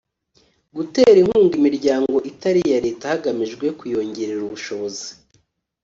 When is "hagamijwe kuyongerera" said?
3.13-4.41